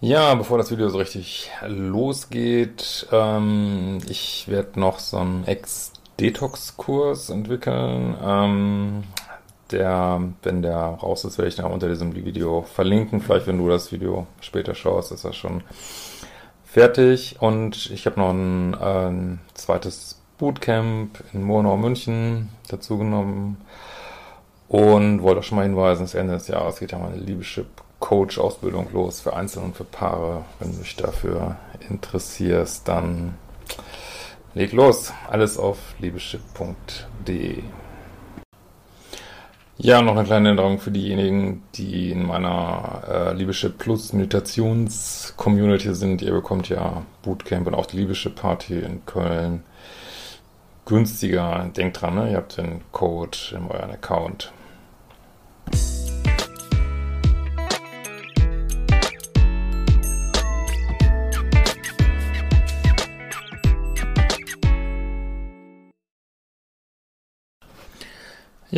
[0.00, 8.16] Ja, bevor das Video so richtig losgeht, ähm, ich werde noch so einen Ex-Detox-Kurs entwickeln.
[8.22, 9.02] Ähm,
[9.72, 13.20] der, wenn der raus ist, werde ich dann unter diesem Video verlinken.
[13.20, 15.64] Vielleicht, wenn du das Video später schaust, ist das schon
[16.64, 17.34] fertig.
[17.40, 23.60] Und ich habe noch ein, ein zweites Bootcamp in Murnau, München dazu genommen.
[24.68, 27.66] Und wollte auch schon mal hinweisen, das Ende des Jahres geht ja meine Liebeschip
[28.00, 30.44] Coach-Ausbildung los für Einzel- und für Paare.
[30.58, 31.56] Wenn du dich dafür
[31.88, 33.34] interessierst, dann
[34.54, 35.12] leg los.
[35.28, 37.62] Alles auf liebeschip.de.
[39.80, 45.94] Ja, noch eine kleine Änderung für diejenigen, die in meiner äh, Liebeschip Plus Meditations Community
[45.94, 46.20] sind.
[46.20, 49.62] Ihr bekommt ja Bootcamp und auch die Liebeschip Party in Köln
[50.84, 51.70] günstiger.
[51.76, 52.32] Denkt dran, ne?
[52.32, 54.52] ihr habt den Code in euren Account.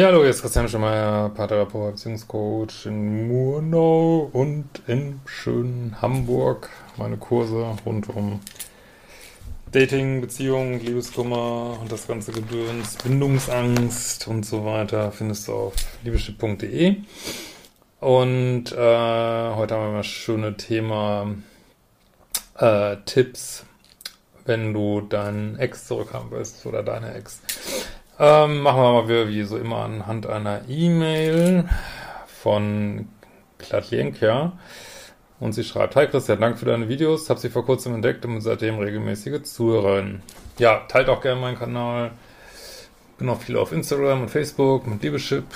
[0.01, 6.71] Ja, hallo, hier ist Christian Schemeier, Paartherapeut, Beziehungscoach in Murnau und in schönen Hamburg.
[6.97, 8.41] Meine Kurse rund um
[9.73, 16.97] Dating, Beziehung, Liebeskummer und das ganze Gedöns, Bindungsangst und so weiter findest du auf liebeschiff.de.
[18.01, 21.35] Und äh, heute haben wir mal schöne Thema
[22.57, 23.67] äh, Tipps,
[24.47, 27.43] wenn du deinen Ex zurückhaben willst oder deine Ex.
[28.23, 31.65] Ähm, machen wir mal wieder wie so immer anhand einer E-Mail
[32.27, 33.09] von
[33.57, 34.53] Klatjenka.
[35.39, 38.43] Und sie schreibt, Hi Christian, danke für deine Videos, habe sie vor kurzem entdeckt und
[38.43, 40.21] seitdem regelmäßige Zuhörerin.
[40.59, 42.11] Ja, teilt auch gerne meinen Kanal.
[43.17, 45.47] Bin auch viel auf Instagram und Facebook mit Liebeschip.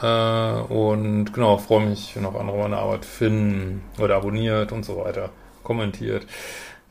[0.00, 4.96] Äh, und genau, freue mich, wenn auch andere meine Arbeit finden oder abonniert und so
[4.96, 5.30] weiter,
[5.64, 6.24] kommentiert.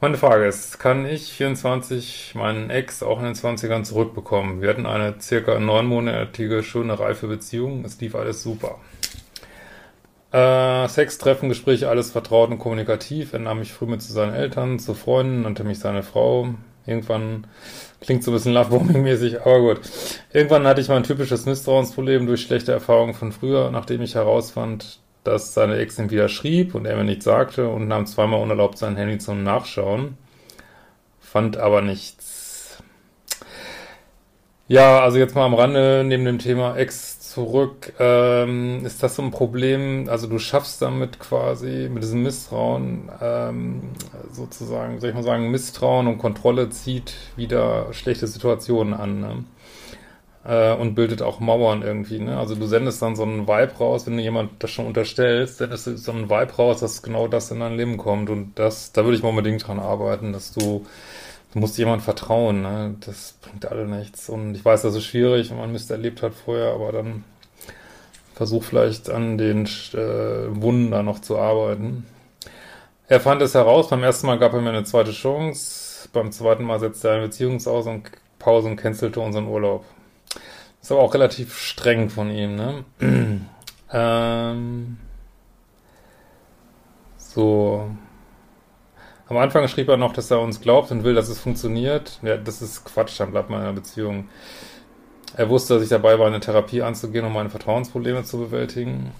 [0.03, 4.59] Meine Frage ist, kann ich 24 meinen Ex auch in den 20ern zurückbekommen?
[4.59, 7.85] Wir hatten eine circa neunmonatige, schöne, reife Beziehung.
[7.85, 8.79] Es lief alles super.
[10.31, 13.33] Äh, Sex, Treffen, Gespräche, alles vertraut und kommunikativ.
[13.33, 16.47] Er nahm mich früh mit zu seinen Eltern, zu Freunden, nannte mich seine Frau.
[16.87, 17.45] Irgendwann
[17.99, 19.81] klingt so ein bisschen Lovebombing-mäßig, aber gut.
[20.33, 25.53] Irgendwann hatte ich mein typisches Misstrauensproblem durch schlechte Erfahrungen von früher, nachdem ich herausfand, dass
[25.53, 28.95] seine Ex ihm wieder schrieb und er mir nichts sagte und nahm zweimal unerlaubt sein
[28.95, 30.17] Handy zum Nachschauen.
[31.19, 32.81] Fand aber nichts.
[34.67, 37.93] Ja, also jetzt mal am Rande neben dem Thema Ex zurück.
[37.99, 40.07] Ähm, ist das so ein Problem?
[40.09, 43.81] Also du schaffst damit quasi mit diesem Misstrauen ähm,
[44.31, 49.19] sozusagen, soll ich mal sagen, Misstrauen und Kontrolle zieht wieder schlechte Situationen an.
[49.19, 49.43] Ne?
[50.43, 52.19] Äh, und bildet auch Mauern irgendwie.
[52.19, 52.37] Ne?
[52.37, 55.87] Also du sendest dann so einen Vibe raus, wenn du jemand das schon unterstellst, sendest
[55.87, 58.29] du so einen Vibe raus, dass genau das in dein Leben kommt.
[58.29, 60.85] Und das, da würde ich mal unbedingt dran arbeiten, dass du,
[61.53, 62.61] du musst jemand vertrauen.
[62.61, 62.95] Ne?
[63.05, 64.29] Das bringt alle nichts.
[64.29, 67.23] Und ich weiß, das ist schwierig, wenn man Mist erlebt hat vorher, aber dann
[68.33, 72.05] versuch vielleicht an den äh, Wunden da noch zu arbeiten.
[73.07, 76.63] Er fand es heraus, beim ersten Mal gab er mir eine zweite Chance, beim zweiten
[76.63, 78.09] Mal setzte er eine Beziehungsaus und
[78.39, 79.83] Pause und cancelte unseren Urlaub.
[80.81, 82.85] Ist aber auch relativ streng von ihm, ne?
[83.91, 84.97] ähm,
[87.17, 87.89] so.
[89.27, 92.19] Am Anfang schrieb er noch, dass er uns glaubt und will, dass es funktioniert.
[92.21, 94.27] Ja, das ist Quatsch, dann bleibt man in einer Beziehung.
[95.37, 99.11] Er wusste, dass ich dabei war, eine Therapie anzugehen, um meine Vertrauensprobleme zu bewältigen.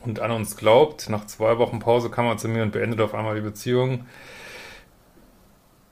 [0.00, 1.08] Und an uns glaubt.
[1.10, 4.06] Nach zwei Wochen Pause kam er zu mir und beendet auf einmal die Beziehung.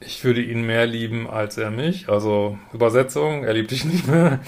[0.00, 2.08] Ich würde ihn mehr lieben als er mich.
[2.08, 4.40] Also Übersetzung, er liebt dich nicht mehr.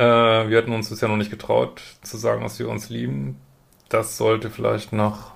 [0.00, 3.36] Äh, wir hatten uns bisher noch nicht getraut zu sagen, dass wir uns lieben.
[3.90, 5.32] Das sollte vielleicht nach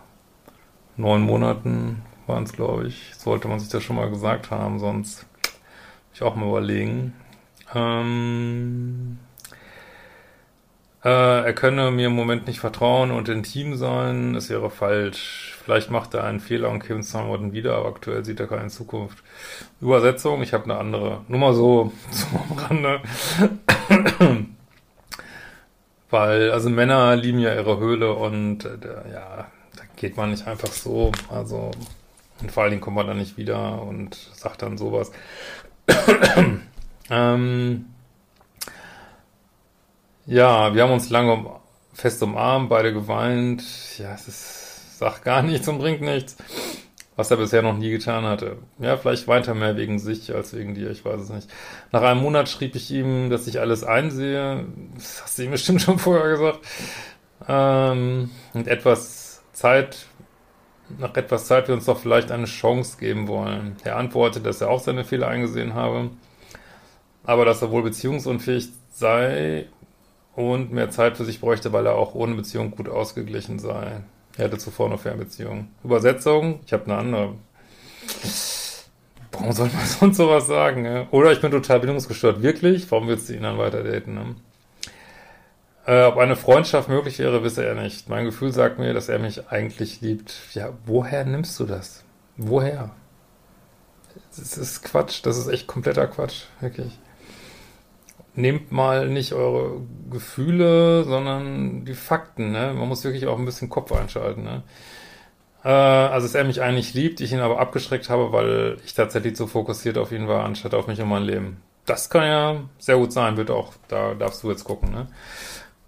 [0.97, 5.27] neun Monaten, waren es glaube ich, sollte man sich das schon mal gesagt haben, sonst
[6.15, 7.13] ich auch mal überlegen.
[7.75, 9.19] Ähm,
[11.05, 15.59] äh, er könne mir im Moment nicht vertrauen und intim sein, es wäre falsch.
[15.63, 18.69] Vielleicht macht er einen Fehler und käme in zwei wieder, aber aktuell sieht er keine
[18.69, 19.23] Zukunft.
[19.83, 21.21] Übersetzung, ich habe eine andere.
[21.29, 23.03] Nur mal so zum Rande.
[26.15, 28.79] Weil, also Männer lieben ja ihre Höhle und äh,
[29.13, 31.11] ja, da geht man nicht einfach so.
[31.29, 31.73] Also
[32.41, 35.11] Und vor allen Dingen kommt man dann nicht wieder und sagt dann sowas.
[37.11, 37.87] ähm,
[40.27, 41.47] ja, wir haben uns lange
[41.93, 43.65] fest umarmt, beide geweint.
[43.99, 46.37] Ja, es ist, sagt gar nichts und bringt nichts.
[47.17, 48.59] Was er bisher noch nie getan hatte.
[48.79, 51.49] Ja, vielleicht weint er mehr wegen sich als wegen dir, ich weiß es nicht.
[51.93, 54.67] Nach einem Monat schrieb ich ihm, dass ich alles einsehe.
[54.95, 56.61] Das hast du ihm bestimmt schon vorher gesagt.
[57.49, 60.07] Ähm, und etwas Zeit,
[60.99, 63.77] nach etwas Zeit wir uns doch vielleicht eine Chance geben wollen.
[63.85, 66.11] Er antwortete, dass er auch seine Fehler eingesehen habe,
[67.23, 69.67] aber dass er wohl beziehungsunfähig sei
[70.35, 74.03] und mehr Zeit für sich bräuchte, weil er auch ohne Beziehung gut ausgeglichen sei.
[74.37, 75.69] Er hatte zuvor eine Fernbeziehung.
[75.85, 77.35] Übersetzung, ich habe eine andere.
[79.33, 80.85] Warum soll man sonst sowas sagen?
[80.85, 81.07] Ja?
[81.11, 82.43] Oder ich bin total bindungsgestört.
[82.43, 82.91] Wirklich?
[82.91, 84.15] Warum willst du ihn dann weiter daten?
[84.15, 84.35] Ne?
[85.87, 88.09] Äh, ob eine Freundschaft möglich wäre, wisse er nicht.
[88.09, 90.35] Mein Gefühl sagt mir, dass er mich eigentlich liebt.
[90.55, 92.05] Ja, woher nimmst du das?
[92.37, 92.91] Woher?
[94.37, 95.21] Das ist Quatsch.
[95.25, 96.45] Das ist echt kompletter Quatsch.
[96.61, 96.99] Wirklich
[98.35, 102.53] nehmt mal nicht eure Gefühle, sondern die Fakten.
[102.53, 102.73] Ne?
[102.75, 104.43] Man muss wirklich auch ein bisschen Kopf einschalten.
[104.43, 104.63] Ne?
[105.65, 109.37] Äh, also, dass er mich eigentlich liebt, ich ihn aber abgeschreckt habe, weil ich tatsächlich
[109.37, 111.63] so fokussiert auf ihn war, anstatt auf mich und mein Leben.
[111.87, 113.75] Das kann ja sehr gut sein, wird auch.
[113.89, 114.91] Da darfst du jetzt gucken.
[114.91, 115.07] Ne?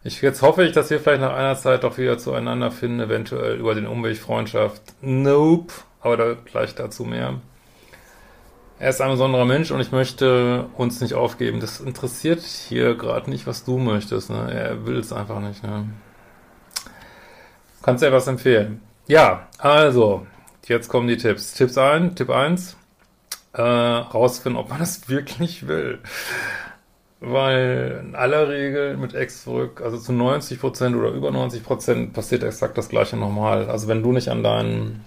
[0.05, 3.57] Ich, jetzt hoffe ich, dass wir vielleicht nach einer Zeit doch wieder zueinander finden, eventuell
[3.57, 4.83] über den Umweg Freundschaft.
[5.01, 5.73] Nope.
[6.01, 7.41] Aber da gleich dazu mehr.
[8.79, 11.61] Er ist ein besonderer Mensch und ich möchte uns nicht aufgeben.
[11.61, 14.29] Das interessiert hier gerade nicht, was du möchtest.
[14.29, 14.53] Ne?
[14.53, 15.63] Er will es einfach nicht.
[15.63, 15.89] Ne?
[17.83, 18.83] Kannst du etwas empfehlen?
[19.07, 20.27] Ja, also,
[20.67, 21.55] jetzt kommen die Tipps.
[21.55, 22.77] Tipps ein, Tipp 1,
[23.55, 26.01] äh, rausfinden, ob man das wirklich will.
[27.21, 32.77] Weil in aller Regel mit Ex zurück, also zu 90% oder über 90% passiert exakt
[32.77, 33.71] das gleiche nochmal.
[33.71, 35.03] Also wenn du nicht an deinen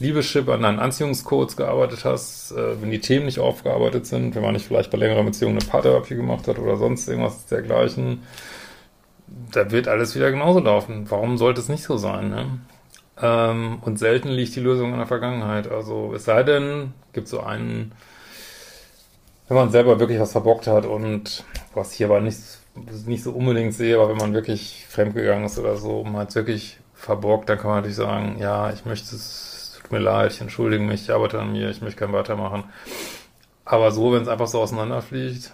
[0.00, 4.52] Liebeschip an deinen Anziehungscodes gearbeitet hast, äh, wenn die Themen nicht aufgearbeitet sind, wenn man
[4.52, 8.22] nicht vielleicht bei längerer Beziehung eine Paartherapie gemacht hat oder sonst irgendwas dergleichen,
[9.52, 11.06] da wird alles wieder genauso laufen.
[11.10, 12.30] Warum sollte es nicht so sein?
[12.30, 12.60] Ne?
[13.20, 15.70] Ähm, und selten liegt die Lösung in der Vergangenheit.
[15.70, 17.92] Also es sei denn, gibt so einen,
[19.48, 22.38] wenn man selber wirklich was verbockt hat und was hier aber nicht,
[23.06, 26.78] nicht so unbedingt sehe, aber wenn man wirklich fremdgegangen ist oder so, man hat wirklich
[26.94, 29.57] verbockt, dann kann man natürlich sagen, ja, ich möchte es
[29.88, 32.64] tut mir leid, ich entschuldige mich, ich arbeite an mir, ich möchte kein weitermachen.
[33.64, 35.50] Aber so, wenn es einfach so auseinanderfliegt,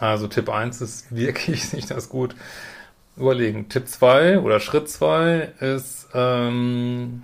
[0.00, 2.34] also Tipp 1 ist wirklich nicht das gut.
[3.16, 3.68] Überlegen.
[3.68, 7.22] Tipp 2 oder Schritt 2 ist, ähm,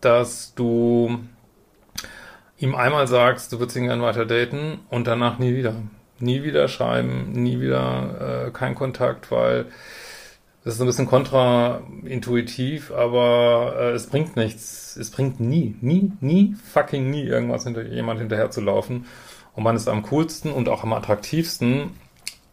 [0.00, 1.20] dass du
[2.58, 5.74] ihm einmal sagst, du würdest ihn gerne weiter daten und danach nie wieder.
[6.18, 9.66] Nie wieder schreiben, nie wieder äh, kein Kontakt, weil
[10.64, 14.96] das ist ein bisschen kontraintuitiv, aber äh, es bringt nichts.
[14.96, 19.06] Es bringt nie, nie, nie, fucking nie irgendwas hinter jemand hinterher zu laufen.
[19.54, 21.90] Und man ist am coolsten und auch am attraktivsten,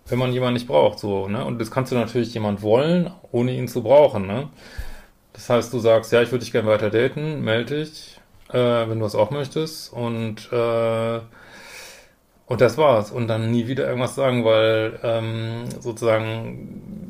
[0.07, 1.45] wenn man jemanden nicht braucht, so, ne?
[1.45, 4.49] Und das kannst du natürlich jemand wollen, ohne ihn zu brauchen, ne?
[5.33, 8.19] Das heißt, du sagst, ja, ich würde dich gerne weiter daten, melde dich,
[8.49, 11.19] äh, wenn du das auch möchtest und äh,
[12.49, 13.11] und das war's.
[13.11, 17.08] Und dann nie wieder irgendwas sagen, weil ähm, sozusagen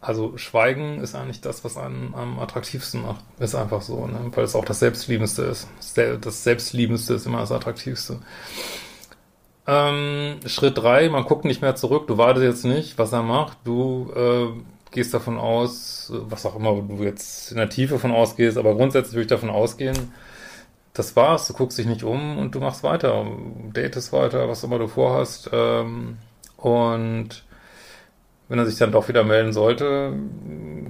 [0.00, 3.24] also Schweigen ist eigentlich das, was einen am attraktivsten macht.
[3.38, 4.30] Ist einfach so, ne?
[4.34, 5.68] weil es auch das Selbstliebendste ist.
[6.20, 8.20] Das Selbstliebendste ist immer das Attraktivste.
[9.66, 13.58] Ähm, Schritt drei: man guckt nicht mehr zurück, du wartest jetzt nicht, was er macht,
[13.64, 14.46] du äh,
[14.90, 19.14] gehst davon aus, was auch immer du jetzt in der Tiefe von ausgehst, aber grundsätzlich
[19.14, 20.12] würde ich davon ausgehen,
[20.94, 23.24] das war's, du guckst dich nicht um und du machst weiter,
[23.72, 26.18] datest weiter, was immer du vorhast ähm,
[26.56, 27.44] und
[28.50, 30.12] wenn er sich dann doch wieder melden sollte,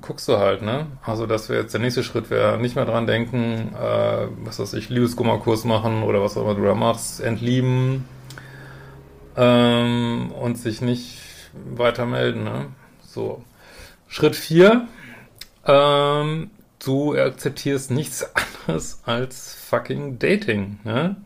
[0.01, 0.87] guckst du halt, ne?
[1.03, 4.73] Also das wäre jetzt der nächste Schritt, wäre nicht mehr dran denken, äh, was weiß
[4.73, 8.09] ich, Liebeskummerkurs machen oder was auch immer du da machst, entlieben
[9.37, 11.19] ähm, und sich nicht
[11.53, 12.67] weiter melden, ne?
[13.03, 13.45] So.
[14.09, 14.89] Schritt vier,
[15.67, 16.51] ähm,
[16.83, 18.27] du akzeptierst nichts
[18.67, 21.17] anderes als fucking Dating, ne?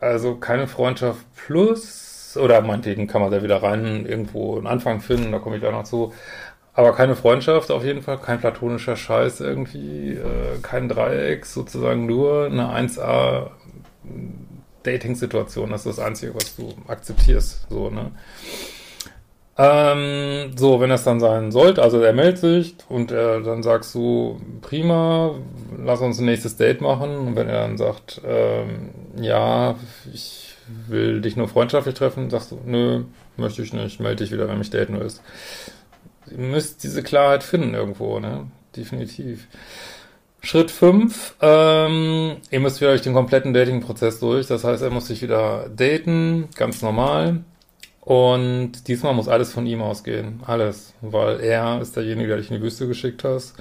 [0.00, 5.32] Also keine Freundschaft plus oder meinetwegen kann man da wieder rein irgendwo einen Anfang finden,
[5.32, 6.12] da komme ich auch noch zu.
[6.74, 12.46] Aber keine Freundschaft auf jeden Fall, kein platonischer Scheiß irgendwie, äh, kein Dreieck, sozusagen nur
[12.46, 13.50] eine 1A
[14.82, 15.70] Dating-Situation.
[15.70, 17.66] Das ist das Einzige, was du akzeptierst.
[17.68, 18.10] So, ne?
[19.58, 23.94] Ähm, so, wenn es dann sein sollte, also er meldet sich und er, dann sagst
[23.94, 25.34] du, prima,
[25.76, 27.16] lass uns ein nächstes Date machen.
[27.16, 29.76] Und wenn er dann sagt, ähm, ja,
[30.12, 30.51] ich
[30.88, 33.04] will dich nur freundschaftlich treffen, sagst du, nö,
[33.36, 35.22] möchte ich nicht, melde dich wieder, wenn mich daten willst.
[36.30, 38.46] Ihr müsst diese Klarheit finden irgendwo, ne?
[38.76, 39.48] Definitiv.
[40.40, 44.46] Schritt 5, ähm, ihr müsst wieder durch den kompletten Dating-Prozess durch.
[44.46, 47.44] Das heißt, er muss sich wieder daten, ganz normal.
[48.00, 50.40] Und diesmal muss alles von ihm ausgehen.
[50.44, 50.94] Alles.
[51.00, 53.54] Weil er ist derjenige, der dich in die Wüste geschickt hast.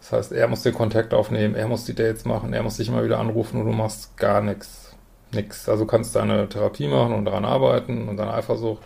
[0.00, 2.88] Das heißt, er muss den Kontakt aufnehmen, er muss die Dates machen, er muss dich
[2.88, 4.91] immer wieder anrufen und du machst gar nichts.
[5.34, 5.68] Nix.
[5.68, 8.82] Also kannst deine Therapie machen und daran arbeiten und deine Eifersucht.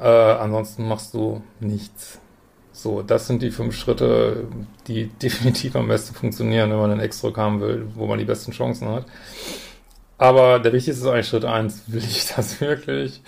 [0.00, 2.20] Äh, ansonsten machst du nichts.
[2.72, 4.46] So, das sind die fünf Schritte,
[4.86, 8.52] die definitiv am besten funktionieren, wenn man einen Ex haben will, wo man die besten
[8.52, 9.06] Chancen hat.
[10.16, 11.82] Aber der wichtigste ist eigentlich Schritt eins.
[11.86, 13.22] Will ich das wirklich?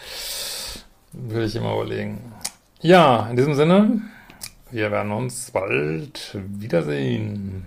[1.12, 2.32] Will ich immer überlegen.
[2.80, 4.00] Ja, in diesem Sinne,
[4.70, 7.66] wir werden uns bald wiedersehen.